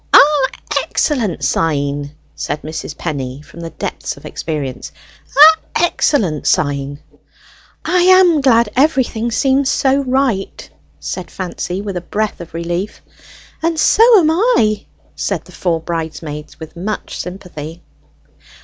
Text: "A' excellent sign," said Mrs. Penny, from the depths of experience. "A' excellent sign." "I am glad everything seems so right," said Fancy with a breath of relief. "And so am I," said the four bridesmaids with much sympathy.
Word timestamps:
"A' 0.15 0.49
excellent 0.79 1.43
sign," 1.43 2.13
said 2.33 2.63
Mrs. 2.63 2.97
Penny, 2.97 3.43
from 3.43 3.59
the 3.59 3.69
depths 3.69 4.17
of 4.17 4.25
experience. 4.25 4.91
"A' 5.29 5.81
excellent 5.83 6.47
sign." 6.47 6.97
"I 7.85 8.01
am 8.01 8.41
glad 8.41 8.69
everything 8.75 9.29
seems 9.29 9.69
so 9.69 10.01
right," 10.03 10.67
said 10.99 11.29
Fancy 11.29 11.83
with 11.83 11.95
a 11.97 12.01
breath 12.01 12.41
of 12.41 12.55
relief. 12.55 13.03
"And 13.61 13.79
so 13.79 14.01
am 14.19 14.31
I," 14.31 14.87
said 15.15 15.45
the 15.45 15.51
four 15.51 15.79
bridesmaids 15.79 16.59
with 16.59 16.75
much 16.75 17.19
sympathy. 17.19 17.83